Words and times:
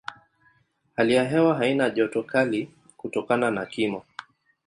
Hali 0.95 1.13
ya 1.15 1.25
hewa 1.29 1.55
haina 1.55 1.89
joto 1.89 2.23
kali 2.23 2.71
kutokana 2.97 3.51
na 3.51 3.65
kimo. 3.65 4.03